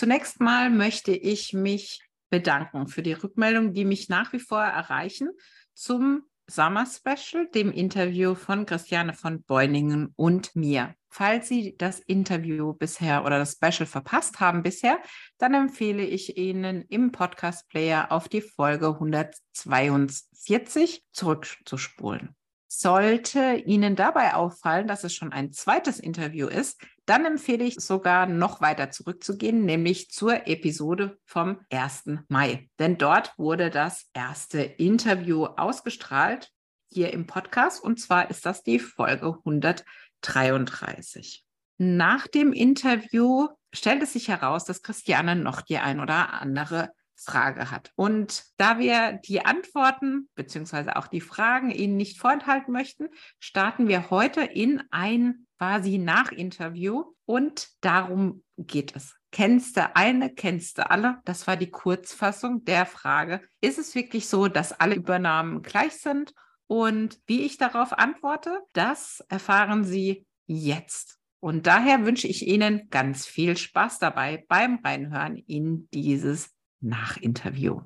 Zunächst 0.00 0.40
mal 0.40 0.70
möchte 0.70 1.12
ich 1.12 1.52
mich 1.52 2.00
bedanken 2.30 2.86
für 2.86 3.02
die 3.02 3.12
Rückmeldung, 3.12 3.74
die 3.74 3.84
mich 3.84 4.08
nach 4.08 4.32
wie 4.32 4.38
vor 4.38 4.62
erreichen 4.62 5.28
zum 5.74 6.22
Summer 6.46 6.86
Special, 6.86 7.46
dem 7.54 7.70
Interview 7.70 8.34
von 8.34 8.64
Christiane 8.64 9.12
von 9.12 9.42
Beuningen 9.42 10.14
und 10.16 10.56
mir. 10.56 10.94
Falls 11.10 11.48
Sie 11.48 11.76
das 11.76 12.00
Interview 12.00 12.72
bisher 12.72 13.26
oder 13.26 13.38
das 13.38 13.58
Special 13.60 13.84
verpasst 13.84 14.40
haben 14.40 14.62
bisher, 14.62 15.02
dann 15.36 15.52
empfehle 15.52 16.06
ich 16.06 16.38
Ihnen 16.38 16.86
im 16.88 17.12
Podcast 17.12 17.68
Player 17.68 18.10
auf 18.10 18.26
die 18.26 18.40
Folge 18.40 18.86
142 18.86 21.04
zurückzuspulen. 21.12 22.34
Sollte 22.72 23.60
Ihnen 23.66 23.96
dabei 23.96 24.34
auffallen, 24.34 24.86
dass 24.86 25.02
es 25.02 25.12
schon 25.12 25.32
ein 25.32 25.50
zweites 25.50 25.98
Interview 25.98 26.46
ist, 26.46 26.80
dann 27.04 27.24
empfehle 27.24 27.64
ich 27.64 27.80
sogar 27.80 28.26
noch 28.26 28.60
weiter 28.60 28.92
zurückzugehen, 28.92 29.64
nämlich 29.64 30.10
zur 30.10 30.46
Episode 30.46 31.18
vom 31.24 31.58
1. 31.72 32.20
Mai. 32.28 32.70
Denn 32.78 32.96
dort 32.96 33.36
wurde 33.36 33.70
das 33.70 34.06
erste 34.12 34.60
Interview 34.60 35.46
ausgestrahlt 35.46 36.52
hier 36.86 37.12
im 37.12 37.26
Podcast 37.26 37.82
und 37.82 37.98
zwar 37.98 38.30
ist 38.30 38.46
das 38.46 38.62
die 38.62 38.78
Folge 38.78 39.36
133. 39.44 41.44
Nach 41.78 42.28
dem 42.28 42.52
Interview 42.52 43.48
stellt 43.74 44.04
es 44.04 44.12
sich 44.12 44.28
heraus, 44.28 44.64
dass 44.64 44.84
Christiane 44.84 45.34
noch 45.34 45.60
die 45.60 45.78
ein 45.78 45.98
oder 45.98 46.34
andere 46.34 46.92
Frage 47.24 47.70
hat. 47.70 47.92
Und 47.96 48.44
da 48.56 48.78
wir 48.78 49.20
die 49.24 49.44
Antworten 49.44 50.28
beziehungsweise 50.34 50.96
auch 50.96 51.06
die 51.06 51.20
Fragen 51.20 51.70
Ihnen 51.70 51.96
nicht 51.96 52.18
vorenthalten 52.18 52.72
möchten, 52.72 53.08
starten 53.38 53.88
wir 53.88 54.10
heute 54.10 54.42
in 54.42 54.82
ein 54.90 55.46
quasi 55.58 55.98
Nachinterview 55.98 57.04
und 57.26 57.68
darum 57.80 58.42
geht 58.56 58.96
es. 58.96 59.14
Kennst 59.32 59.76
du 59.76 59.94
eine, 59.94 60.34
kennst 60.34 60.78
du 60.78 60.90
alle? 60.90 61.20
Das 61.24 61.46
war 61.46 61.56
die 61.56 61.70
Kurzfassung 61.70 62.64
der 62.64 62.86
Frage. 62.86 63.42
Ist 63.60 63.78
es 63.78 63.94
wirklich 63.94 64.28
so, 64.28 64.48
dass 64.48 64.72
alle 64.72 64.96
Übernahmen 64.96 65.62
gleich 65.62 65.92
sind? 65.92 66.34
Und 66.66 67.20
wie 67.26 67.42
ich 67.42 67.58
darauf 67.58 67.92
antworte, 67.98 68.60
das 68.72 69.24
erfahren 69.28 69.84
Sie 69.84 70.26
jetzt. 70.46 71.18
Und 71.40 71.66
daher 71.66 72.04
wünsche 72.04 72.26
ich 72.26 72.46
Ihnen 72.46 72.88
ganz 72.90 73.26
viel 73.26 73.56
Spaß 73.56 73.98
dabei 73.98 74.44
beim 74.48 74.80
Reinhören 74.84 75.36
in 75.36 75.88
dieses 75.90 76.50
Nachinterview. 76.80 77.82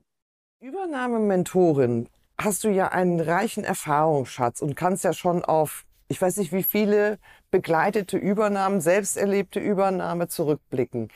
Übernahmementorin, 0.60 2.08
hast 2.38 2.64
du 2.64 2.68
ja 2.68 2.88
einen 2.88 3.20
reichen 3.20 3.64
Erfahrungsschatz 3.64 4.62
und 4.62 4.76
kannst 4.76 5.04
ja 5.04 5.12
schon 5.12 5.44
auf, 5.44 5.84
ich 6.08 6.20
weiß 6.20 6.36
nicht 6.38 6.52
wie 6.52 6.62
viele 6.62 7.18
begleitete 7.50 8.16
Übernahmen, 8.16 8.80
selbst 8.80 9.16
erlebte 9.16 9.60
Übernahme 9.60 10.28
zurückblicken. 10.28 11.08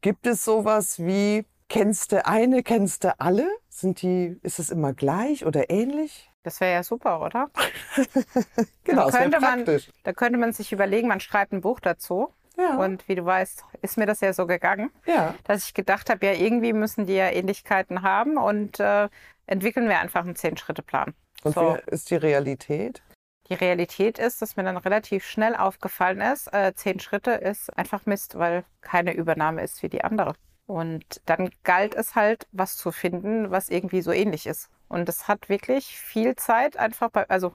Gibt 0.00 0.26
es 0.26 0.44
sowas 0.44 0.98
wie, 0.98 1.44
kennst 1.68 2.12
du 2.12 2.26
eine, 2.26 2.62
kennst 2.62 3.04
du 3.04 3.18
alle? 3.20 3.48
Sind 3.68 4.02
die, 4.02 4.38
ist 4.42 4.58
es 4.58 4.70
immer 4.70 4.92
gleich 4.92 5.46
oder 5.46 5.70
ähnlich? 5.70 6.30
Das 6.42 6.60
wäre 6.60 6.72
ja 6.72 6.82
super, 6.82 7.20
oder? 7.20 7.50
genau, 8.84 9.10
da 9.10 9.18
könnte, 9.18 9.40
man, 9.40 9.64
da 10.02 10.12
könnte 10.12 10.38
man 10.38 10.52
sich 10.52 10.72
überlegen, 10.72 11.08
man 11.08 11.20
schreibt 11.20 11.52
ein 11.52 11.60
Buch 11.60 11.80
dazu 11.80 12.32
ja. 12.58 12.76
Und 12.76 13.08
wie 13.08 13.14
du 13.14 13.24
weißt, 13.24 13.64
ist 13.82 13.96
mir 13.96 14.06
das 14.06 14.20
ja 14.20 14.32
so 14.32 14.46
gegangen, 14.46 14.90
ja. 15.06 15.34
dass 15.44 15.66
ich 15.66 15.74
gedacht 15.74 16.10
habe, 16.10 16.26
ja, 16.26 16.32
irgendwie 16.32 16.72
müssen 16.72 17.06
die 17.06 17.14
ja 17.14 17.30
Ähnlichkeiten 17.30 18.02
haben 18.02 18.36
und 18.36 18.80
äh, 18.80 19.08
entwickeln 19.46 19.88
wir 19.88 20.00
einfach 20.00 20.24
einen 20.24 20.36
Zehn-Schritte-Plan. 20.36 21.14
Und 21.44 21.54
so. 21.54 21.60
wie 21.86 21.90
ist 21.90 22.10
die 22.10 22.16
Realität? 22.16 23.02
Die 23.48 23.54
Realität 23.54 24.18
ist, 24.18 24.42
dass 24.42 24.56
mir 24.56 24.64
dann 24.64 24.76
relativ 24.76 25.24
schnell 25.24 25.56
aufgefallen 25.56 26.20
ist, 26.20 26.52
äh, 26.52 26.74
zehn 26.74 27.00
Schritte 27.00 27.30
ist 27.30 27.74
einfach 27.78 28.04
Mist, 28.04 28.38
weil 28.38 28.64
keine 28.82 29.14
Übernahme 29.14 29.62
ist 29.62 29.82
wie 29.82 29.88
die 29.88 30.04
andere. 30.04 30.34
Und 30.66 31.22
dann 31.24 31.50
galt 31.64 31.94
es 31.94 32.14
halt, 32.14 32.46
was 32.52 32.76
zu 32.76 32.92
finden, 32.92 33.50
was 33.50 33.70
irgendwie 33.70 34.02
so 34.02 34.12
ähnlich 34.12 34.46
ist. 34.46 34.68
Und 34.88 35.08
es 35.08 35.28
hat 35.28 35.48
wirklich 35.48 35.98
viel 35.98 36.36
Zeit 36.36 36.76
einfach 36.76 37.08
bei, 37.10 37.28
also 37.30 37.54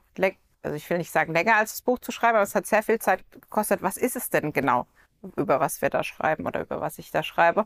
also 0.63 0.75
ich 0.75 0.89
will 0.89 0.97
nicht 0.97 1.11
sagen 1.11 1.33
länger 1.33 1.57
als 1.57 1.71
das 1.71 1.81
Buch 1.81 1.99
zu 1.99 2.11
schreiben, 2.11 2.35
aber 2.35 2.43
es 2.43 2.55
hat 2.55 2.65
sehr 2.65 2.83
viel 2.83 2.99
Zeit 2.99 3.23
gekostet. 3.31 3.81
Was 3.81 3.97
ist 3.97 4.15
es 4.15 4.29
denn 4.29 4.53
genau, 4.53 4.87
über 5.35 5.59
was 5.59 5.81
wir 5.81 5.89
da 5.89 6.03
schreiben 6.03 6.47
oder 6.47 6.61
über 6.61 6.81
was 6.81 6.97
ich 6.97 7.11
da 7.11 7.21
schreibe? 7.21 7.65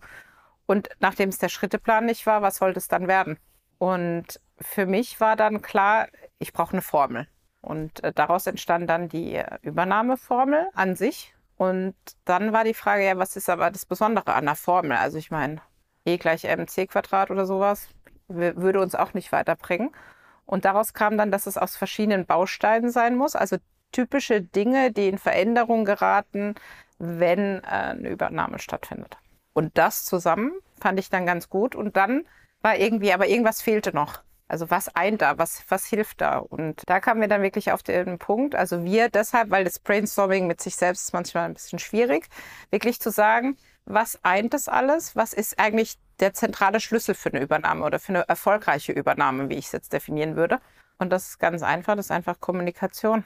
Und 0.65 0.89
nachdem 0.99 1.29
es 1.29 1.37
der 1.37 1.49
Schritteplan 1.49 2.05
nicht 2.05 2.25
war, 2.25 2.41
was 2.41 2.57
sollte 2.57 2.79
es 2.79 2.87
dann 2.87 3.07
werden? 3.07 3.39
Und 3.77 4.41
für 4.59 4.85
mich 4.85 5.19
war 5.19 5.35
dann 5.35 5.61
klar, 5.61 6.07
ich 6.39 6.51
brauche 6.51 6.73
eine 6.73 6.81
Formel. 6.81 7.27
Und 7.61 8.03
äh, 8.03 8.11
daraus 8.13 8.47
entstand 8.47 8.89
dann 8.89 9.09
die 9.09 9.35
äh, 9.35 9.57
Übernahmeformel 9.61 10.69
an 10.73 10.95
sich. 10.95 11.35
Und 11.57 11.95
dann 12.25 12.53
war 12.53 12.63
die 12.63 12.73
Frage, 12.73 13.05
ja, 13.05 13.17
was 13.17 13.35
ist 13.35 13.49
aber 13.49 13.71
das 13.71 13.85
Besondere 13.85 14.33
an 14.33 14.45
der 14.45 14.55
Formel? 14.55 14.97
Also 14.97 15.17
ich 15.17 15.31
meine, 15.31 15.61
E 16.05 16.17
gleich 16.17 16.43
mc 16.43 16.87
Quadrat 16.87 17.31
oder 17.31 17.45
sowas 17.45 17.89
würde 18.27 18.81
uns 18.81 18.95
auch 18.95 19.13
nicht 19.13 19.31
weiterbringen. 19.31 19.91
Und 20.47 20.65
daraus 20.65 20.93
kam 20.93 21.17
dann, 21.17 21.29
dass 21.29 21.45
es 21.45 21.57
aus 21.57 21.75
verschiedenen 21.75 22.25
Bausteinen 22.25 22.89
sein 22.89 23.15
muss, 23.15 23.35
also 23.35 23.57
typische 23.91 24.41
Dinge, 24.41 24.91
die 24.91 25.07
in 25.07 25.19
Veränderung 25.19 25.85
geraten, 25.85 26.55
wenn 26.97 27.63
äh, 27.63 27.67
eine 27.67 28.09
Übernahme 28.09 28.57
stattfindet. 28.57 29.17
Und 29.53 29.77
das 29.77 30.05
zusammen 30.05 30.53
fand 30.79 30.99
ich 30.99 31.09
dann 31.09 31.25
ganz 31.25 31.49
gut. 31.49 31.75
Und 31.75 31.95
dann 31.97 32.25
war 32.61 32.77
irgendwie, 32.77 33.13
aber 33.13 33.27
irgendwas 33.27 33.61
fehlte 33.61 33.93
noch. 33.93 34.21
Also 34.47 34.69
was 34.71 34.95
eint 34.95 35.21
da, 35.21 35.37
was, 35.37 35.63
was 35.67 35.85
hilft 35.85 36.21
da? 36.21 36.37
Und 36.37 36.81
da 36.87 36.99
kamen 37.01 37.19
wir 37.19 37.27
dann 37.27 37.41
wirklich 37.41 37.71
auf 37.73 37.83
den 37.83 38.17
Punkt, 38.17 38.55
also 38.55 38.85
wir 38.85 39.09
deshalb, 39.09 39.49
weil 39.49 39.65
das 39.65 39.79
Brainstorming 39.79 40.47
mit 40.47 40.61
sich 40.61 40.77
selbst 40.77 41.03
ist 41.03 41.13
manchmal 41.13 41.45
ein 41.45 41.53
bisschen 41.53 41.79
schwierig, 41.79 42.27
wirklich 42.69 43.01
zu 43.01 43.11
sagen, 43.11 43.57
was 43.85 44.23
eint 44.23 44.53
das 44.53 44.69
alles? 44.69 45.15
Was 45.15 45.33
ist 45.33 45.59
eigentlich 45.59 45.97
der 46.19 46.33
zentrale 46.33 46.79
Schlüssel 46.79 47.15
für 47.15 47.29
eine 47.29 47.41
Übernahme 47.41 47.85
oder 47.85 47.99
für 47.99 48.09
eine 48.09 48.27
erfolgreiche 48.27 48.91
Übernahme, 48.91 49.49
wie 49.49 49.55
ich 49.55 49.67
es 49.67 49.71
jetzt 49.71 49.93
definieren 49.93 50.35
würde? 50.35 50.59
Und 50.97 51.11
das 51.11 51.29
ist 51.29 51.39
ganz 51.39 51.61
einfach, 51.63 51.95
das 51.95 52.07
ist 52.07 52.11
einfach 52.11 52.39
Kommunikation. 52.39 53.23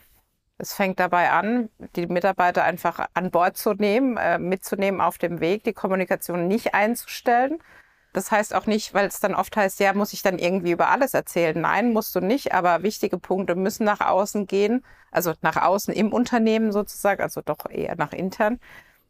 Es 0.58 0.74
fängt 0.74 1.00
dabei 1.00 1.32
an, 1.32 1.70
die 1.96 2.06
Mitarbeiter 2.08 2.64
einfach 2.64 3.08
an 3.14 3.32
Bord 3.32 3.58
zu 3.58 3.74
nehmen, 3.74 4.18
äh, 4.18 4.38
mitzunehmen 4.38 5.02
auf 5.02 5.18
dem 5.18 5.40
Weg, 5.40 5.64
die 5.64 5.74
Kommunikation 5.74 6.48
nicht 6.48 6.74
einzustellen. 6.76 7.60
Das 8.14 8.30
heißt 8.30 8.54
auch 8.54 8.66
nicht, 8.68 8.94
weil 8.94 9.08
es 9.08 9.22
dann 9.22 9.34
oft 9.34 9.56
heißt, 9.56 9.80
ja, 9.80 9.94
muss 9.94 10.14
ich 10.14 10.22
dann 10.22 10.38
irgendwie 10.38 10.72
über 10.72 10.90
alles 10.90 11.14
erzählen. 11.14 11.60
Nein, 11.60 11.94
musst 11.94 12.14
du 12.14 12.20
nicht, 12.20 12.54
aber 12.54 12.84
wichtige 12.84 13.18
Punkte 13.18 13.56
müssen 13.56 13.86
nach 13.86 14.02
außen 14.02 14.48
gehen, 14.48 14.84
also 15.12 15.34
nach 15.42 15.56
außen 15.56 15.94
im 15.94 16.12
Unternehmen 16.14 16.72
sozusagen, 16.74 17.24
also 17.24 17.42
doch 17.42 17.70
eher 17.70 17.96
nach 17.96 18.12
intern 18.12 18.60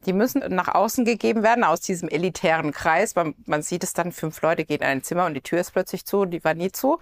die 0.06 0.12
müssen 0.12 0.42
nach 0.48 0.68
außen 0.68 1.04
gegeben 1.04 1.42
werden 1.42 1.64
aus 1.64 1.80
diesem 1.80 2.08
elitären 2.08 2.72
Kreis. 2.72 3.14
Man, 3.14 3.34
man 3.46 3.62
sieht 3.62 3.84
es 3.84 3.92
dann, 3.92 4.12
fünf 4.12 4.40
Leute 4.42 4.64
gehen 4.64 4.80
in 4.80 4.86
ein 4.86 5.02
Zimmer 5.02 5.26
und 5.26 5.34
die 5.34 5.40
Tür 5.40 5.60
ist 5.60 5.72
plötzlich 5.72 6.04
zu, 6.04 6.24
die 6.24 6.42
war 6.44 6.54
nie 6.54 6.72
zu. 6.72 6.98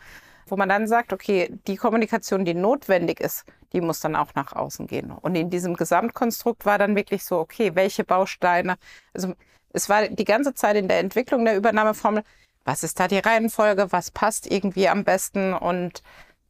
Wo 0.46 0.56
man 0.56 0.68
dann 0.68 0.88
sagt, 0.88 1.12
okay, 1.12 1.48
die 1.66 1.76
Kommunikation, 1.76 2.44
die 2.44 2.54
notwendig 2.54 3.20
ist, 3.20 3.44
die 3.72 3.80
muss 3.80 4.00
dann 4.00 4.16
auch 4.16 4.34
nach 4.34 4.52
außen 4.52 4.86
gehen. 4.86 5.12
Und 5.12 5.36
in 5.36 5.48
diesem 5.48 5.74
Gesamtkonstrukt 5.74 6.66
war 6.66 6.76
dann 6.76 6.96
wirklich 6.96 7.24
so, 7.24 7.38
okay, 7.38 7.74
welche 7.74 8.04
Bausteine, 8.04 8.76
also 9.14 9.34
es 9.72 9.88
war 9.88 10.08
die 10.08 10.24
ganze 10.24 10.54
Zeit 10.54 10.76
in 10.76 10.88
der 10.88 10.98
Entwicklung 10.98 11.44
der 11.44 11.56
Übernahmeformel, 11.56 12.24
was 12.64 12.82
ist 12.82 12.98
da 12.98 13.08
die 13.08 13.18
Reihenfolge, 13.18 13.92
was 13.92 14.10
passt 14.10 14.50
irgendwie 14.50 14.88
am 14.88 15.04
besten 15.04 15.54
und 15.54 16.02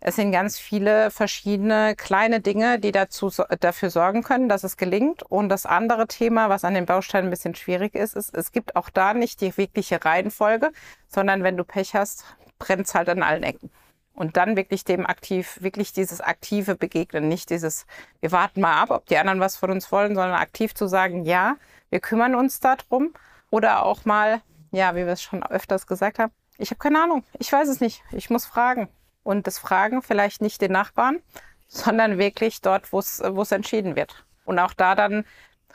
es 0.02 0.16
sind 0.16 0.32
ganz 0.32 0.58
viele 0.58 1.10
verschiedene 1.10 1.94
kleine 1.94 2.40
Dinge, 2.40 2.78
die 2.78 2.90
dazu, 2.90 3.30
dafür 3.60 3.90
sorgen 3.90 4.22
können, 4.22 4.48
dass 4.48 4.64
es 4.64 4.78
gelingt. 4.78 5.22
Und 5.22 5.50
das 5.50 5.66
andere 5.66 6.06
Thema, 6.06 6.48
was 6.48 6.64
an 6.64 6.72
den 6.72 6.86
Bausteinen 6.86 7.28
ein 7.28 7.30
bisschen 7.30 7.54
schwierig 7.54 7.94
ist, 7.94 8.16
ist, 8.16 8.34
es 8.34 8.50
gibt 8.50 8.76
auch 8.76 8.88
da 8.88 9.12
nicht 9.12 9.42
die 9.42 9.54
wirkliche 9.58 10.02
Reihenfolge, 10.02 10.70
sondern 11.06 11.42
wenn 11.42 11.58
du 11.58 11.64
Pech 11.64 11.94
hast, 11.94 12.24
brennt 12.58 12.86
es 12.86 12.94
halt 12.94 13.10
an 13.10 13.22
allen 13.22 13.42
Ecken. 13.42 13.70
Und 14.14 14.38
dann 14.38 14.56
wirklich 14.56 14.84
dem 14.84 15.06
aktiv, 15.06 15.58
wirklich 15.60 15.92
dieses 15.92 16.20
aktive 16.22 16.76
Begegnen, 16.76 17.28
nicht 17.28 17.50
dieses, 17.50 17.86
wir 18.20 18.32
warten 18.32 18.62
mal 18.62 18.80
ab, 18.80 18.90
ob 18.90 19.06
die 19.06 19.18
anderen 19.18 19.40
was 19.40 19.56
von 19.56 19.70
uns 19.70 19.92
wollen, 19.92 20.14
sondern 20.14 20.40
aktiv 20.40 20.74
zu 20.74 20.86
sagen, 20.86 21.24
ja, 21.24 21.56
wir 21.90 22.00
kümmern 22.00 22.34
uns 22.34 22.60
darum. 22.60 23.12
Oder 23.50 23.84
auch 23.84 24.04
mal, 24.04 24.40
ja, 24.70 24.94
wie 24.94 25.04
wir 25.04 25.12
es 25.12 25.22
schon 25.22 25.42
öfters 25.42 25.86
gesagt 25.86 26.18
haben, 26.18 26.32
ich 26.56 26.70
habe 26.70 26.78
keine 26.78 27.02
Ahnung, 27.02 27.24
ich 27.38 27.52
weiß 27.52 27.68
es 27.68 27.80
nicht, 27.80 28.02
ich 28.12 28.30
muss 28.30 28.46
fragen 28.46 28.88
und 29.22 29.46
das 29.46 29.58
Fragen 29.58 30.02
vielleicht 30.02 30.40
nicht 30.42 30.60
den 30.60 30.72
Nachbarn, 30.72 31.18
sondern 31.68 32.18
wirklich 32.18 32.60
dort, 32.60 32.92
wo 32.92 32.98
es 32.98 33.52
entschieden 33.52 33.96
wird. 33.96 34.24
Und 34.44 34.58
auch 34.58 34.74
da 34.74 34.94
dann 34.94 35.24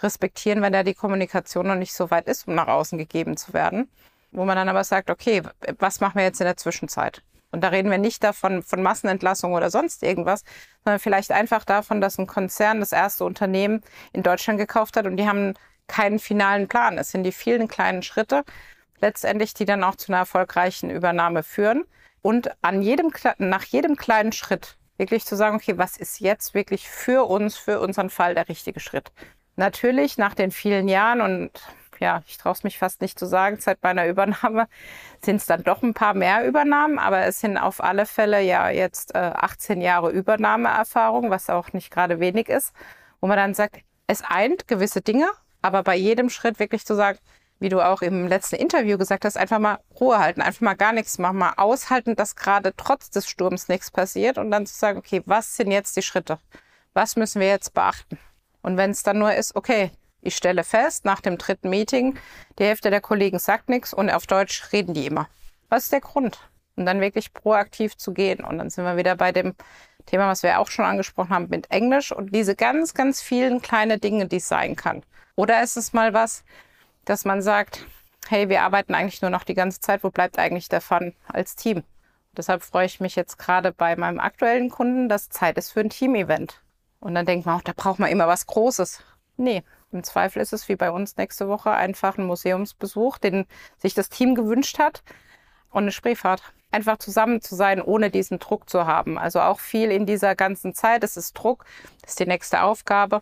respektieren, 0.01 0.61
wenn 0.61 0.73
da 0.73 0.83
die 0.83 0.93
Kommunikation 0.93 1.67
noch 1.67 1.75
nicht 1.75 1.93
so 1.93 2.11
weit 2.11 2.27
ist, 2.27 2.47
um 2.47 2.55
nach 2.55 2.67
außen 2.67 2.97
gegeben 2.97 3.37
zu 3.37 3.53
werden. 3.53 3.89
Wo 4.31 4.43
man 4.43 4.57
dann 4.57 4.67
aber 4.67 4.83
sagt, 4.83 5.09
okay, 5.09 5.41
was 5.79 6.01
machen 6.01 6.15
wir 6.15 6.23
jetzt 6.23 6.41
in 6.41 6.45
der 6.45 6.57
Zwischenzeit? 6.57 7.21
Und 7.51 7.61
da 7.61 7.69
reden 7.69 7.89
wir 7.89 7.97
nicht 7.97 8.21
davon 8.21 8.63
von 8.63 8.83
Massenentlassung 8.83 9.53
oder 9.53 9.69
sonst 9.69 10.03
irgendwas, 10.03 10.43
sondern 10.83 10.99
vielleicht 10.99 11.31
einfach 11.31 11.63
davon, 11.63 12.01
dass 12.01 12.17
ein 12.17 12.27
Konzern 12.27 12.81
das 12.81 12.91
erste 12.91 13.23
Unternehmen 13.23 13.81
in 14.11 14.23
Deutschland 14.23 14.59
gekauft 14.59 14.97
hat 14.97 15.05
und 15.05 15.15
die 15.15 15.25
haben 15.25 15.53
keinen 15.87 16.19
finalen 16.19 16.67
Plan. 16.67 16.97
Es 16.97 17.11
sind 17.11 17.23
die 17.23 17.31
vielen 17.31 17.69
kleinen 17.69 18.03
Schritte 18.03 18.43
letztendlich, 18.99 19.53
die 19.53 19.63
dann 19.63 19.85
auch 19.85 19.95
zu 19.95 20.11
einer 20.11 20.19
erfolgreichen 20.19 20.89
Übernahme 20.89 21.43
führen. 21.43 21.85
Und 22.25 22.49
an 22.63 22.81
jedem, 22.81 23.13
nach 23.37 23.65
jedem 23.65 23.97
kleinen 23.97 24.31
Schritt 24.31 24.77
wirklich 24.97 25.25
zu 25.25 25.35
sagen, 25.35 25.57
okay, 25.57 25.77
was 25.77 25.95
ist 25.95 26.19
jetzt 26.19 26.55
wirklich 26.55 26.89
für 26.89 27.25
uns, 27.25 27.55
für 27.55 27.79
unseren 27.79 28.09
Fall 28.09 28.33
der 28.33 28.49
richtige 28.49 28.79
Schritt? 28.79 29.11
Natürlich 29.57 30.17
nach 30.17 30.33
den 30.33 30.49
vielen 30.49 30.87
Jahren 30.87 31.21
und 31.21 31.51
ja, 31.99 32.23
ich 32.25 32.39
traue 32.39 32.53
es 32.53 32.63
mich 32.63 32.79
fast 32.79 33.01
nicht 33.01 33.19
zu 33.19 33.27
sagen, 33.27 33.57
seit 33.59 33.83
meiner 33.83 34.07
Übernahme 34.07 34.67
sind 35.23 35.35
es 35.35 35.45
dann 35.45 35.61
doch 35.61 35.83
ein 35.83 35.93
paar 35.93 36.15
mehr 36.15 36.47
Übernahmen, 36.47 36.97
aber 36.97 37.27
es 37.27 37.41
sind 37.41 37.59
auf 37.59 37.79
alle 37.83 38.07
Fälle 38.07 38.41
ja 38.41 38.71
jetzt 38.71 39.13
äh, 39.13 39.19
18 39.19 39.79
Jahre 39.79 40.09
Übernahmeerfahrung, 40.09 41.29
was 41.29 41.51
auch 41.51 41.73
nicht 41.73 41.91
gerade 41.91 42.19
wenig 42.19 42.49
ist, 42.49 42.73
wo 43.21 43.27
man 43.27 43.37
dann 43.37 43.53
sagt, 43.53 43.81
es 44.07 44.23
eint 44.23 44.67
gewisse 44.67 45.01
Dinge, 45.01 45.27
aber 45.61 45.83
bei 45.83 45.95
jedem 45.95 46.31
Schritt 46.31 46.57
wirklich 46.57 46.87
zu 46.87 46.95
sagen, 46.95 47.19
wie 47.65 47.69
du 47.69 47.81
auch 47.81 48.03
im 48.03 48.27
letzten 48.27 48.57
Interview 48.57 48.95
gesagt 48.95 49.25
hast, 49.25 49.37
einfach 49.37 49.57
mal 49.57 49.79
Ruhe 49.99 50.19
halten, 50.19 50.39
einfach 50.39 50.61
mal 50.61 50.75
gar 50.75 50.93
nichts 50.93 51.17
machen, 51.17 51.39
mal 51.39 51.55
aushalten, 51.57 52.15
dass 52.15 52.35
gerade 52.35 52.75
trotz 52.77 53.09
des 53.09 53.27
Sturms 53.27 53.69
nichts 53.69 53.89
passiert 53.89 54.37
und 54.37 54.51
dann 54.51 54.67
zu 54.67 54.75
sagen, 54.75 54.99
okay, 54.99 55.23
was 55.25 55.57
sind 55.57 55.71
jetzt 55.71 55.97
die 55.97 56.03
Schritte? 56.03 56.37
Was 56.93 57.15
müssen 57.15 57.41
wir 57.41 57.47
jetzt 57.47 57.73
beachten? 57.73 58.19
Und 58.61 58.77
wenn 58.77 58.91
es 58.91 59.01
dann 59.01 59.17
nur 59.17 59.33
ist, 59.33 59.55
okay, 59.55 59.89
ich 60.21 60.35
stelle 60.35 60.63
fest, 60.63 61.05
nach 61.05 61.21
dem 61.21 61.39
dritten 61.39 61.71
Meeting, 61.71 62.19
die 62.59 62.65
Hälfte 62.65 62.91
der 62.91 63.01
Kollegen 63.01 63.39
sagt 63.39 63.67
nichts 63.67 63.95
und 63.95 64.11
auf 64.11 64.27
Deutsch 64.27 64.71
reden 64.71 64.93
die 64.93 65.07
immer. 65.07 65.27
Was 65.69 65.85
ist 65.85 65.91
der 65.91 66.01
Grund? 66.01 66.37
Und 66.75 66.85
dann 66.85 67.01
wirklich 67.01 67.33
proaktiv 67.33 67.97
zu 67.97 68.13
gehen. 68.13 68.43
Und 68.43 68.59
dann 68.59 68.69
sind 68.69 68.83
wir 68.83 68.95
wieder 68.95 69.15
bei 69.15 69.31
dem 69.31 69.55
Thema, 70.05 70.27
was 70.27 70.43
wir 70.43 70.59
auch 70.59 70.69
schon 70.69 70.85
angesprochen 70.85 71.31
haben 71.31 71.49
mit 71.49 71.71
Englisch 71.71 72.11
und 72.11 72.35
diese 72.35 72.55
ganz, 72.55 72.93
ganz 72.93 73.23
vielen 73.23 73.63
kleine 73.63 73.97
Dinge, 73.97 74.27
die 74.27 74.37
es 74.37 74.47
sein 74.47 74.75
kann. 74.75 75.01
Oder 75.35 75.63
ist 75.63 75.77
es 75.77 75.93
mal 75.93 76.13
was, 76.13 76.43
dass 77.05 77.25
man 77.25 77.41
sagt, 77.41 77.85
hey, 78.27 78.49
wir 78.49 78.63
arbeiten 78.63 78.95
eigentlich 78.95 79.21
nur 79.21 79.31
noch 79.31 79.43
die 79.43 79.53
ganze 79.53 79.79
Zeit, 79.79 80.03
wo 80.03 80.09
bleibt 80.09 80.39
eigentlich 80.39 80.69
der 80.69 80.81
Fun 80.81 81.13
als 81.27 81.55
Team? 81.55 81.83
deshalb 82.37 82.63
freue 82.63 82.85
ich 82.85 82.99
mich 82.99 83.15
jetzt 83.15 83.37
gerade 83.37 83.71
bei 83.71 83.95
meinem 83.95 84.19
aktuellen 84.19 84.69
Kunden, 84.69 85.09
dass 85.09 85.29
Zeit 85.29 85.57
ist 85.57 85.71
für 85.71 85.81
ein 85.81 85.89
Team-Event. 85.89 86.61
Und 86.99 87.15
dann 87.15 87.25
denkt 87.25 87.45
man 87.45 87.57
auch, 87.57 87.61
da 87.61 87.73
braucht 87.75 87.99
man 87.99 88.09
immer 88.09 88.27
was 88.27 88.47
Großes. 88.47 89.03
Nee, 89.37 89.63
im 89.91 90.03
Zweifel 90.03 90.41
ist 90.41 90.53
es 90.53 90.67
wie 90.69 90.75
bei 90.75 90.91
uns 90.91 91.17
nächste 91.17 91.47
Woche 91.47 91.71
einfach 91.71 92.17
ein 92.17 92.25
Museumsbesuch, 92.25 93.17
den 93.17 93.45
sich 93.77 93.93
das 93.93 94.09
Team 94.09 94.35
gewünscht 94.35 94.79
hat 94.79 95.03
und 95.71 95.83
eine 95.83 95.91
Spreefahrt. 95.91 96.41
Einfach 96.71 96.97
zusammen 96.97 97.41
zu 97.41 97.55
sein, 97.55 97.81
ohne 97.81 98.09
diesen 98.09 98.39
Druck 98.39 98.69
zu 98.69 98.85
haben. 98.85 99.17
Also 99.17 99.39
auch 99.39 99.59
viel 99.59 99.91
in 99.91 100.05
dieser 100.05 100.35
ganzen 100.35 100.73
Zeit. 100.73 101.03
Es 101.03 101.15
ist 101.15 101.33
Druck, 101.33 101.63
das 102.01 102.11
ist 102.11 102.19
die 102.19 102.25
nächste 102.25 102.63
Aufgabe. 102.63 103.21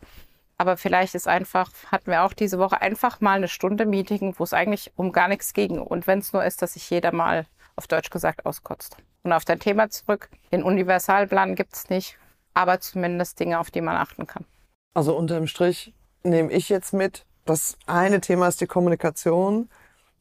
Aber 0.58 0.78
vielleicht 0.78 1.16
ist 1.16 1.28
einfach, 1.28 1.72
hatten 1.92 2.12
wir 2.12 2.24
auch 2.24 2.34
diese 2.34 2.60
Woche 2.60 2.82
einfach 2.82 3.22
mal 3.22 3.38
eine 3.38 3.48
Stunde 3.48 3.86
Meeting, 3.86 4.36
wo 4.38 4.44
es 4.44 4.54
eigentlich 4.54 4.92
um 4.96 5.12
gar 5.12 5.28
nichts 5.28 5.54
ging. 5.54 5.80
Und 5.80 6.08
wenn 6.08 6.20
es 6.20 6.34
nur 6.34 6.44
ist, 6.46 6.62
dass 6.62 6.74
sich 6.74 6.90
jeder 6.90 7.12
mal 7.12 7.46
auf 7.76 7.88
Deutsch 7.88 8.10
gesagt 8.10 8.46
auskotzt. 8.46 8.98
Und 9.24 9.34
auf 9.34 9.46
dein 9.46 9.60
Thema 9.60 9.90
zurück. 9.90 10.30
Den 10.52 10.64
Universalplan 10.64 11.56
gibt 11.56 11.74
es 11.74 11.90
nicht, 11.90 12.18
aber 12.54 12.80
zumindest 12.80 13.40
Dinge, 13.40 13.60
auf 13.60 13.72
die 13.72 13.82
man 13.82 13.96
achten 13.96 14.28
kann. 14.28 14.46
Also 14.94 15.16
unterm 15.18 15.48
Strich 15.48 15.94
nehme 16.24 16.52
ich 16.52 16.70
jetzt 16.70 16.94
mit, 16.94 17.26
das 17.46 17.78
eine 17.88 18.22
Thema 18.22 18.48
ist 18.48 18.62
die 18.62 18.68
Kommunikation 18.68 19.70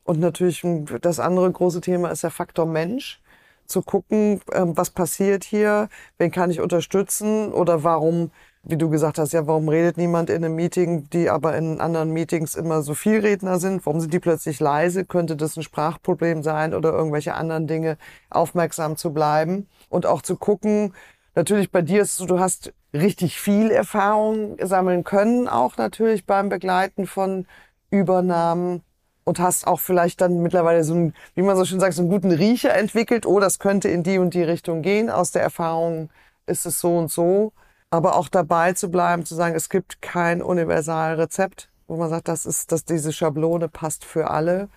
und 0.04 0.18
natürlich 0.18 0.64
das 1.00 1.20
andere 1.20 1.50
große 1.50 1.80
Thema 1.80 2.10
ist 2.10 2.22
der 2.22 2.30
Faktor 2.30 2.66
Mensch. 2.66 3.20
Zu 3.66 3.82
gucken, 3.82 4.40
ähm, 4.52 4.76
was 4.76 4.90
passiert 4.90 5.44
hier, 5.44 5.88
wen 6.18 6.32
kann 6.32 6.50
ich 6.50 6.60
unterstützen 6.60 7.52
oder 7.52 7.84
warum, 7.84 8.32
wie 8.64 8.76
du 8.76 8.88
gesagt 8.90 9.18
hast, 9.18 9.32
ja, 9.32 9.46
warum 9.46 9.68
redet 9.68 9.96
niemand 9.96 10.30
in 10.30 10.44
einem 10.44 10.54
Meeting, 10.54 11.08
die 11.10 11.28
aber 11.30 11.56
in 11.56 11.80
anderen 11.80 12.10
Meetings 12.12 12.54
immer 12.54 12.82
so 12.82 12.94
viel 12.94 13.20
Redner 13.20 13.58
sind? 13.58 13.84
Warum 13.86 14.00
sind 14.00 14.14
die 14.14 14.20
plötzlich 14.20 14.60
leise? 14.60 15.04
Könnte 15.04 15.36
das 15.36 15.56
ein 15.56 15.62
Sprachproblem 15.62 16.42
sein 16.42 16.74
oder 16.74 16.92
irgendwelche 16.92 17.34
anderen 17.34 17.66
Dinge, 17.66 17.98
aufmerksam 18.30 18.96
zu 18.96 19.12
bleiben 19.12 19.68
und 19.88 20.06
auch 20.06 20.22
zu 20.22 20.36
gucken, 20.36 20.92
Natürlich 21.34 21.70
bei 21.70 21.80
dir 21.80 22.02
ist 22.02 22.16
so, 22.16 22.26
du 22.26 22.38
hast 22.40 22.72
richtig 22.92 23.40
viel 23.40 23.70
Erfahrung 23.70 24.56
sammeln 24.62 25.02
können, 25.02 25.48
auch 25.48 25.76
natürlich 25.78 26.26
beim 26.26 26.50
Begleiten 26.50 27.06
von 27.06 27.46
Übernahmen 27.90 28.82
und 29.24 29.38
hast 29.38 29.66
auch 29.66 29.80
vielleicht 29.80 30.20
dann 30.20 30.42
mittlerweile 30.42 30.84
so 30.84 30.94
einen, 30.94 31.14
wie 31.34 31.42
man 31.42 31.56
so 31.56 31.64
schön 31.64 31.80
sagt, 31.80 31.94
so 31.94 32.02
einen 32.02 32.10
guten 32.10 32.32
Riecher 32.32 32.74
entwickelt. 32.74 33.24
Oh, 33.24 33.40
das 33.40 33.58
könnte 33.58 33.88
in 33.88 34.02
die 34.02 34.18
und 34.18 34.34
die 34.34 34.42
Richtung 34.42 34.82
gehen. 34.82 35.08
Aus 35.08 35.30
der 35.30 35.42
Erfahrung 35.42 36.10
ist 36.46 36.66
es 36.66 36.80
so 36.80 36.98
und 36.98 37.10
so. 37.10 37.52
Aber 37.92 38.16
auch 38.16 38.30
dabei 38.30 38.72
zu 38.72 38.90
bleiben, 38.90 39.26
zu 39.26 39.34
sagen, 39.34 39.54
es 39.54 39.68
gibt 39.68 40.00
kein 40.00 40.40
Universalrezept, 40.40 41.68
wo 41.86 41.96
man 41.96 42.08
sagt, 42.08 42.26
das 42.26 42.46
ist, 42.46 42.72
dass 42.72 42.86
diese 42.86 43.12
Schablone 43.12 43.68
passt 43.68 44.06
für 44.06 44.30
alle. 44.30 44.70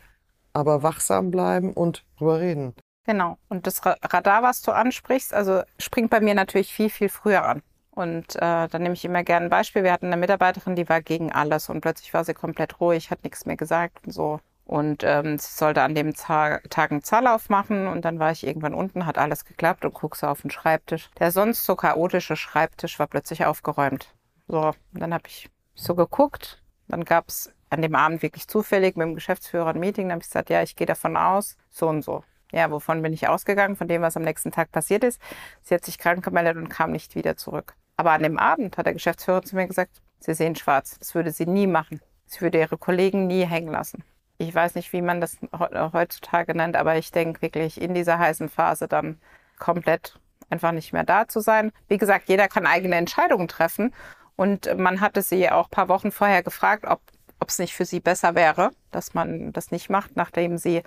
Aber 0.51 0.83
wachsam 0.83 1.31
bleiben 1.31 1.71
und 1.71 2.03
drüber 2.17 2.41
reden. 2.41 2.75
Genau. 3.05 3.37
Und 3.47 3.67
das 3.67 3.85
Radar, 3.85 4.43
was 4.43 4.61
du 4.63 4.71
ansprichst, 4.73 5.33
also 5.33 5.61
springt 5.79 6.09
bei 6.09 6.19
mir 6.19 6.35
natürlich 6.35 6.73
viel, 6.73 6.89
viel 6.89 7.07
früher 7.07 7.45
an. 7.45 7.61
Und 7.91 8.35
äh, 8.35 8.67
dann 8.67 8.81
nehme 8.81 8.95
ich 8.95 9.05
immer 9.05 9.23
gerne 9.23 9.45
ein 9.45 9.49
Beispiel. 9.49 9.83
Wir 9.83 9.93
hatten 9.93 10.07
eine 10.07 10.17
Mitarbeiterin, 10.17 10.75
die 10.75 10.89
war 10.89 11.01
gegen 11.01 11.31
alles 11.31 11.69
und 11.69 11.79
plötzlich 11.79 12.13
war 12.13 12.25
sie 12.25 12.33
komplett 12.33 12.81
ruhig, 12.81 13.11
hat 13.11 13.23
nichts 13.23 13.45
mehr 13.45 13.55
gesagt 13.55 14.05
und 14.05 14.11
so. 14.11 14.41
Und 14.65 15.03
ähm, 15.03 15.37
sie 15.37 15.53
sollte 15.55 15.83
an 15.83 15.93
dem 15.93 16.13
Tag, 16.15 16.91
einen 16.91 17.03
Zahllauf 17.03 17.49
machen 17.49 17.87
und 17.87 18.03
dann 18.03 18.17
war 18.17 18.31
ich 18.31 18.45
irgendwann 18.45 18.73
unten, 18.73 19.05
hat 19.05 19.17
alles 19.17 19.45
geklappt 19.45 19.85
und 19.85 19.93
guck 19.93 20.15
so 20.15 20.27
auf 20.27 20.41
den 20.41 20.49
Schreibtisch. 20.49 21.11
Der 21.19 21.31
sonst 21.31 21.65
so 21.65 21.75
chaotische 21.75 22.35
Schreibtisch 22.35 22.97
war 22.97 23.07
plötzlich 23.07 23.45
aufgeräumt. 23.45 24.13
So, 24.47 24.71
dann 24.93 25.13
habe 25.13 25.27
ich 25.27 25.49
so 25.75 25.93
geguckt. 25.93 26.61
Dann 26.87 27.05
gab 27.05 27.29
es 27.29 27.53
an 27.69 27.81
dem 27.81 27.95
Abend 27.95 28.23
wirklich 28.23 28.47
zufällig 28.47 28.95
mit 28.95 29.05
dem 29.05 29.15
Geschäftsführer 29.15 29.67
ein 29.67 29.79
Meeting. 29.79 30.07
Dann 30.07 30.13
habe 30.13 30.23
ich 30.23 30.29
gesagt, 30.29 30.49
ja, 30.49 30.63
ich 30.63 30.75
gehe 30.75 30.87
davon 30.87 31.15
aus, 31.15 31.57
so 31.69 31.87
und 31.87 32.01
so. 32.01 32.23
Ja, 32.51 32.71
wovon 32.71 33.01
bin 33.01 33.13
ich 33.13 33.27
ausgegangen? 33.27 33.75
Von 33.75 33.87
dem, 33.87 34.01
was 34.01 34.17
am 34.17 34.23
nächsten 34.23 34.51
Tag 34.51 34.71
passiert 34.71 35.03
ist. 35.03 35.21
Sie 35.61 35.75
hat 35.75 35.85
sich 35.85 35.97
krank 35.97 36.23
gemeldet 36.23 36.57
und 36.57 36.69
kam 36.69 36.91
nicht 36.91 37.15
wieder 37.15 37.37
zurück. 37.37 37.75
Aber 37.97 38.11
an 38.11 38.23
dem 38.23 38.39
Abend 38.39 38.77
hat 38.77 38.85
der 38.85 38.93
Geschäftsführer 38.93 39.41
zu 39.41 39.55
mir 39.55 39.67
gesagt, 39.67 40.01
Sie 40.19 40.33
sehen 40.33 40.55
schwarz. 40.55 40.97
Das 40.97 41.13
würde 41.13 41.31
sie 41.31 41.45
nie 41.45 41.67
machen. 41.67 42.01
Sie 42.25 42.41
würde 42.41 42.59
ihre 42.59 42.77
Kollegen 42.77 43.27
nie 43.27 43.45
hängen 43.45 43.71
lassen. 43.71 44.03
Ich 44.37 44.53
weiß 44.53 44.75
nicht, 44.75 44.91
wie 44.93 45.01
man 45.01 45.21
das 45.21 45.37
heutzutage 45.57 46.55
nennt, 46.55 46.75
aber 46.75 46.97
ich 46.97 47.11
denke 47.11 47.41
wirklich 47.41 47.79
in 47.81 47.93
dieser 47.93 48.19
heißen 48.19 48.49
Phase 48.49 48.87
dann 48.87 49.19
komplett 49.59 50.19
einfach 50.49 50.71
nicht 50.71 50.93
mehr 50.93 51.03
da 51.03 51.27
zu 51.27 51.39
sein. 51.39 51.71
Wie 51.87 51.97
gesagt, 51.97 52.27
jeder 52.27 52.47
kann 52.47 52.65
eigene 52.67 52.95
Entscheidungen 52.95 53.47
treffen. 53.47 53.93
Und 54.35 54.77
man 54.77 54.99
hatte 54.99 55.21
sie 55.21 55.49
auch 55.49 55.67
ein 55.67 55.71
paar 55.71 55.87
Wochen 55.87 56.11
vorher 56.11 56.43
gefragt, 56.43 56.85
ob 56.85 56.99
ob 57.39 57.49
es 57.49 57.59
nicht 57.59 57.75
für 57.75 57.85
sie 57.85 57.99
besser 57.99 58.35
wäre, 58.35 58.71
dass 58.91 59.13
man 59.13 59.51
das 59.51 59.71
nicht 59.71 59.89
macht, 59.89 60.15
nachdem 60.15 60.57
sie 60.57 60.83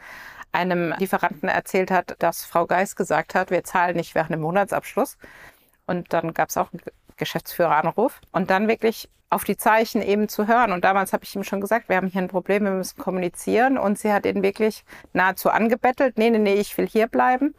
einem 0.50 0.94
Lieferanten 0.98 1.48
erzählt 1.48 1.90
hat, 1.90 2.16
dass 2.18 2.44
Frau 2.44 2.66
Geis 2.66 2.96
gesagt 2.96 3.34
hat, 3.34 3.50
wir 3.50 3.64
zahlen 3.64 3.96
nicht 3.96 4.14
während 4.14 4.32
dem 4.32 4.40
Monatsabschluss. 4.40 5.18
Und 5.86 6.12
dann 6.12 6.34
gab 6.34 6.48
es 6.48 6.56
auch 6.56 6.70
einen 7.18 7.24
Geschäftsführeranruf. 7.24 8.20
Und 8.32 8.50
dann 8.50 8.68
wirklich 8.68 9.08
auf 9.30 9.44
die 9.44 9.56
Zeichen 9.56 10.00
eben 10.00 10.28
zu 10.28 10.46
hören. 10.46 10.72
Und 10.72 10.84
damals 10.84 11.12
habe 11.12 11.24
ich 11.24 11.34
ihm 11.36 11.44
schon 11.44 11.60
gesagt, 11.60 11.88
wir 11.88 11.96
haben 11.96 12.08
hier 12.08 12.22
ein 12.22 12.28
Problem, 12.28 12.64
wir 12.64 12.70
müssen 12.70 12.98
kommunizieren. 12.98 13.76
Und 13.76 13.98
sie 13.98 14.12
hat 14.12 14.24
ihn 14.24 14.42
wirklich 14.42 14.84
nahezu 15.12 15.50
angebettelt. 15.50 16.16
Nee, 16.16 16.30
nee, 16.30 16.38
nee, 16.38 16.54
ich 16.54 16.76
will 16.78 16.86
hier 16.86 17.08
bleiben. 17.08 17.54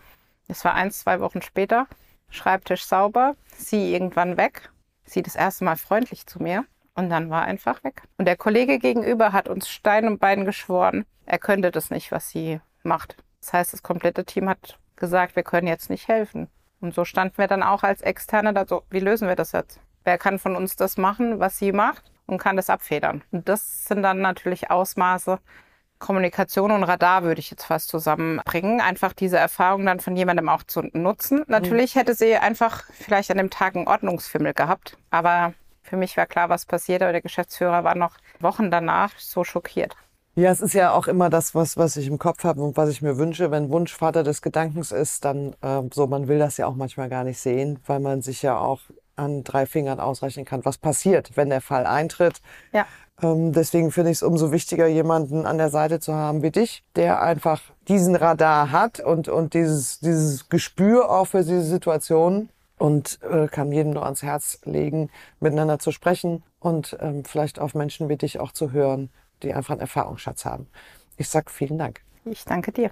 Es 0.47 0.65
war 0.65 0.73
eins, 0.73 0.99
zwei 0.99 1.19
Wochen 1.19 1.41
später. 1.41 1.87
Schreibtisch 2.31 2.85
sauber, 2.85 3.35
sie 3.57 3.93
irgendwann 3.93 4.37
weg. 4.37 4.69
Sie 5.03 5.23
das 5.23 5.35
erste 5.35 5.63
Mal 5.63 5.77
freundlich 5.77 6.25
zu 6.25 6.41
mir. 6.41 6.65
Und 6.95 7.09
dann 7.09 7.29
war 7.29 7.43
einfach 7.43 7.83
weg. 7.83 8.03
Und 8.17 8.25
der 8.25 8.35
Kollege 8.35 8.77
gegenüber 8.77 9.31
hat 9.31 9.47
uns 9.47 9.69
Stein 9.69 10.05
und 10.05 10.19
Bein 10.19 10.45
geschworen, 10.45 11.05
er 11.25 11.39
könnte 11.39 11.71
das 11.71 11.91
nicht, 11.91 12.11
was 12.11 12.29
sie 12.29 12.59
macht. 12.83 13.15
Das 13.39 13.53
heißt, 13.53 13.73
das 13.73 13.83
komplette 13.83 14.25
Team 14.25 14.49
hat 14.49 14.77
gesagt, 14.95 15.35
wir 15.35 15.43
können 15.43 15.67
jetzt 15.67 15.89
nicht 15.89 16.07
helfen. 16.07 16.49
Und 16.81 16.93
so 16.93 17.05
standen 17.05 17.37
wir 17.37 17.47
dann 17.47 17.63
auch 17.63 17.83
als 17.83 18.01
Externe 18.01 18.53
da 18.53 18.65
so, 18.65 18.83
wie 18.89 18.99
lösen 18.99 19.27
wir 19.27 19.35
das 19.35 19.51
jetzt? 19.51 19.79
Wer 20.03 20.17
kann 20.17 20.39
von 20.39 20.55
uns 20.55 20.75
das 20.75 20.97
machen, 20.97 21.39
was 21.39 21.57
sie 21.57 21.71
macht 21.71 22.11
und 22.25 22.37
kann 22.37 22.55
das 22.55 22.69
abfedern? 22.69 23.23
Und 23.31 23.49
das 23.49 23.85
sind 23.85 24.01
dann 24.01 24.21
natürlich 24.21 24.71
Ausmaße, 24.71 25.39
Kommunikation 25.99 26.71
und 26.71 26.83
Radar 26.83 27.23
würde 27.23 27.39
ich 27.39 27.51
jetzt 27.51 27.65
fast 27.65 27.89
zusammenbringen. 27.89 28.79
Einfach 28.79 29.13
diese 29.13 29.37
Erfahrung 29.37 29.85
dann 29.85 29.99
von 29.99 30.15
jemandem 30.15 30.47
auch 30.47 30.63
zu 30.63 30.81
nutzen. 30.93 31.43
Natürlich 31.47 31.95
hätte 31.95 32.15
sie 32.15 32.37
einfach 32.37 32.85
vielleicht 32.91 33.29
an 33.31 33.37
dem 33.37 33.49
Tag 33.49 33.75
einen 33.75 33.87
Ordnungsfimmel 33.87 34.53
gehabt, 34.53 34.97
aber 35.11 35.53
für 35.83 35.97
mich 35.97 36.15
war 36.17 36.25
klar, 36.25 36.49
was 36.49 36.65
passiert, 36.65 37.01
aber 37.01 37.11
der 37.11 37.21
Geschäftsführer 37.21 37.83
war 37.83 37.95
noch 37.95 38.15
Wochen 38.39 38.71
danach 38.71 39.11
so 39.17 39.43
schockiert. 39.43 39.95
Ja, 40.35 40.51
es 40.51 40.61
ist 40.61 40.73
ja 40.73 40.93
auch 40.93 41.07
immer 41.07 41.29
das, 41.29 41.53
was, 41.53 41.75
was 41.75 41.97
ich 41.97 42.07
im 42.07 42.17
Kopf 42.17 42.43
habe 42.43 42.61
und 42.61 42.77
was 42.77 42.89
ich 42.89 43.01
mir 43.01 43.17
wünsche. 43.17 43.51
Wenn 43.51 43.69
Wunsch 43.69 43.93
Vater 43.93 44.23
des 44.23 44.41
Gedankens 44.41 44.91
ist, 44.91 45.25
dann 45.25 45.53
äh, 45.61 45.81
so, 45.91 46.07
man 46.07 46.27
will 46.27 46.39
das 46.39 46.57
ja 46.57 46.67
auch 46.67 46.75
manchmal 46.75 47.09
gar 47.09 47.23
nicht 47.23 47.39
sehen, 47.39 47.79
weil 47.85 47.99
man 47.99 48.21
sich 48.21 48.41
ja 48.41 48.57
auch 48.57 48.79
an 49.15 49.43
drei 49.43 49.65
Fingern 49.65 49.99
ausrechnen 49.99 50.45
kann, 50.45 50.63
was 50.63 50.77
passiert, 50.77 51.31
wenn 51.35 51.49
der 51.49 51.61
Fall 51.61 51.85
eintritt. 51.85 52.41
Ja. 52.71 52.85
Ähm, 53.21 53.51
deswegen 53.51 53.91
finde 53.91 54.11
ich 54.11 54.17
es 54.17 54.23
umso 54.23 54.51
wichtiger, 54.51 54.87
jemanden 54.87 55.45
an 55.45 55.57
der 55.57 55.69
Seite 55.69 55.99
zu 55.99 56.13
haben 56.13 56.41
wie 56.41 56.51
dich, 56.51 56.83
der 56.95 57.21
einfach 57.21 57.61
diesen 57.87 58.15
Radar 58.15 58.71
hat 58.71 58.99
und, 58.99 59.27
und 59.27 59.53
dieses, 59.53 59.99
dieses 59.99 60.47
Gespür 60.47 61.11
auch 61.11 61.25
für 61.25 61.39
diese 61.39 61.63
Situation 61.63 62.49
und 62.77 63.19
äh, 63.29 63.47
kann 63.47 63.71
jedem 63.71 63.91
nur 63.91 64.05
ans 64.05 64.23
Herz 64.23 64.61
legen, 64.63 65.09
miteinander 65.41 65.79
zu 65.79 65.91
sprechen 65.91 66.43
und 66.59 66.97
ähm, 67.01 67.25
vielleicht 67.25 67.59
auf 67.59 67.75
Menschen 67.75 68.07
wie 68.07 68.15
dich 68.15 68.39
auch 68.39 68.53
zu 68.53 68.71
hören, 68.71 69.09
die 69.43 69.53
einfach 69.53 69.73
einen 69.73 69.81
Erfahrungsschatz 69.81 70.45
haben. 70.45 70.67
Ich 71.17 71.29
sag 71.29 71.51
vielen 71.51 71.77
Dank. 71.77 72.01
Ich 72.25 72.45
danke 72.45 72.71
dir. 72.71 72.91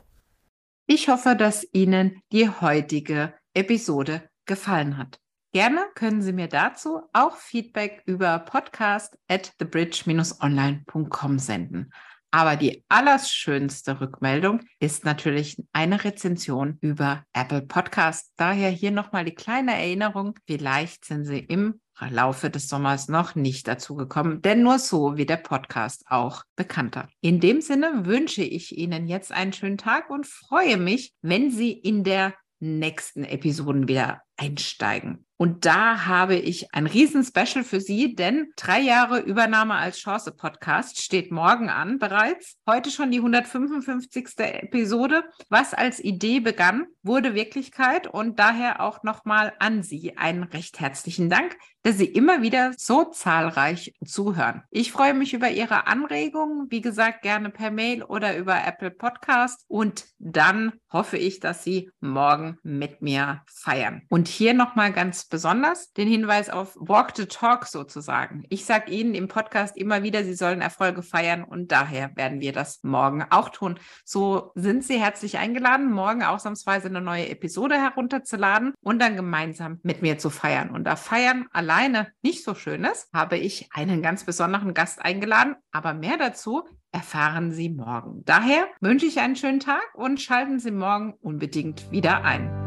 Ich 0.88 1.10
hoffe, 1.10 1.36
dass 1.36 1.68
Ihnen 1.74 2.22
die 2.32 2.50
heutige 2.50 3.34
Episode 3.54 4.30
gefallen 4.46 4.98
hat. 4.98 5.20
Gerne 5.54 5.86
können 5.96 6.22
Sie 6.22 6.34
mir 6.34 6.48
dazu 6.48 7.02
auch 7.14 7.36
Feedback 7.36 8.04
über 8.06 8.40
podcast 8.40 9.18
at 9.28 9.58
thebridge-online.com 9.58 11.40
senden. 11.40 11.92
Aber 12.32 12.56
die 12.56 12.84
allerschönste 12.90 14.02
Rückmeldung 14.02 14.62
ist 14.80 15.06
natürlich 15.06 15.58
eine 15.72 16.04
Rezension 16.04 16.78
über 16.82 17.24
Apple 17.34 17.62
Podcast. 17.62 18.34
Daher 18.36 18.70
hier 18.70 18.92
nochmal 18.92 19.26
die 19.26 19.36
kleine 19.36 19.74
Erinnerung. 19.74 20.38
Vielleicht 20.46 21.06
sind 21.06 21.26
Sie 21.26 21.40
im 21.40 21.80
Laufe 22.10 22.50
des 22.50 22.68
Sommers 22.68 23.08
noch 23.08 23.36
nicht 23.36 23.68
dazu 23.68 23.96
gekommen, 23.96 24.42
denn 24.42 24.64
nur 24.64 24.80
so 24.80 25.18
wird 25.18 25.30
der 25.30 25.38
Podcast 25.38 26.06
auch 26.08 26.44
bekannter. 26.56 27.10
In 27.22 27.40
dem 27.40 27.62
Sinne 27.62 28.06
wünsche 28.06 28.44
ich 28.44 28.78
Ihnen 28.78 29.08
jetzt 29.08 29.32
einen 29.32 29.54
schönen 29.54 29.78
Tag 29.78 30.10
und 30.10 30.28
freue 30.28 30.78
mich, 30.78 31.14
wenn 31.22 31.52
Sie 31.52 31.72
in 31.72 32.04
der 32.04 32.34
nächsten 32.60 33.24
Episoden 33.24 33.88
wieder 33.88 34.22
einsteigen. 34.38 35.26
Und 35.40 35.66
da 35.66 36.08
habe 36.08 36.36
ich 36.36 36.74
ein 36.74 36.88
Riesen-Special 36.88 37.64
für 37.64 37.80
Sie, 37.80 38.16
denn 38.16 38.52
drei 38.56 38.80
Jahre 38.80 39.20
Übernahme 39.20 39.76
als 39.76 40.00
Chance-Podcast 40.00 41.00
steht 41.00 41.32
morgen 41.32 41.70
an 41.70 42.00
bereits. 42.00 42.58
Heute 42.68 42.90
schon 42.90 43.12
die 43.12 43.20
155. 43.20 44.30
Episode. 44.40 45.24
Was 45.50 45.76
als 45.76 46.00
Idee 46.00 46.40
begann, 46.40 46.88
wurde 47.04 47.36
Wirklichkeit 47.36 48.08
und 48.08 48.40
daher 48.40 48.82
auch 48.82 49.04
nochmal 49.04 49.54
an 49.60 49.84
Sie 49.84 50.18
einen 50.18 50.44
recht 50.44 50.80
herzlichen 50.80 51.30
Dank, 51.30 51.56
dass 51.84 51.98
Sie 51.98 52.06
immer 52.06 52.42
wieder 52.42 52.74
so 52.76 53.06
zahlreich 53.06 53.94
zuhören. 54.04 54.64
Ich 54.72 54.92
freue 54.92 55.14
mich 55.14 55.34
über 55.34 55.52
Ihre 55.52 55.86
Anregungen, 55.86 56.66
wie 56.72 56.82
gesagt, 56.82 57.22
gerne 57.22 57.52
per 57.52 57.70
Mail 57.70 58.04
oder 58.04 58.36
über 58.36 58.66
Apple 58.66 58.92
Podcast 58.92 59.66
und 59.68 60.06
dann 60.18 60.74
hoffe 60.92 61.18
ich, 61.18 61.40
dass 61.40 61.64
Sie 61.64 61.92
morgen 62.00 62.58
mit 62.64 63.02
mir 63.04 63.44
feiern. 63.46 64.02
Und 64.28 64.34
hier 64.34 64.54
nochmal 64.54 64.92
ganz 64.92 65.24
besonders 65.24 65.94
den 65.94 66.10
Hinweis 66.10 66.50
auf 66.50 66.76
Walk 66.76 67.14
the 67.16 67.28
Talk 67.28 67.66
sozusagen. 67.66 68.44
Ich 68.50 68.66
sage 68.66 68.92
Ihnen 68.92 69.16
im 69.16 69.30
Podcast 69.30 69.78
immer 69.78 70.04
wieder, 70.04 70.26
Sie 70.26 70.34
sollen 70.34 70.60
Erfolge 70.60 71.02
feiern 71.02 71.46
und 71.46 71.72
daher 71.72 72.14
werden 72.18 72.42
wir 72.42 72.52
das 72.52 72.84
morgen 72.84 73.24
auch 73.30 73.48
tun. 73.48 73.80
So 74.04 74.52
sind 74.54 74.84
Sie 74.84 75.00
herzlich 75.00 75.38
eingeladen, 75.38 75.94
morgen 75.94 76.24
ausnahmsweise 76.24 76.90
eine 76.90 77.00
neue 77.00 77.30
Episode 77.30 77.76
herunterzuladen 77.76 78.74
und 78.82 79.02
dann 79.02 79.16
gemeinsam 79.16 79.80
mit 79.82 80.02
mir 80.02 80.18
zu 80.18 80.30
feiern. 80.30 80.72
Und 80.72 80.84
da 80.84 80.98
feiern 80.98 81.46
alleine 81.54 82.10
nicht 82.22 82.44
so 82.44 82.54
schön 82.54 82.84
ist, 82.84 83.08
habe 83.14 83.38
ich 83.38 83.70
einen 83.72 84.02
ganz 84.02 84.26
besonderen 84.26 84.74
Gast 84.74 85.02
eingeladen, 85.02 85.56
aber 85.72 85.94
mehr 85.94 86.18
dazu 86.18 86.66
erfahren 86.92 87.54
Sie 87.54 87.70
morgen. 87.70 88.24
Daher 88.26 88.68
wünsche 88.82 89.06
ich 89.06 89.22
einen 89.22 89.38
schönen 89.38 89.62
Tag 89.62 89.86
und 89.94 90.20
schalten 90.20 90.60
Sie 90.60 90.72
morgen 90.72 91.14
unbedingt 91.14 91.90
wieder 91.92 92.26
ein. 92.26 92.67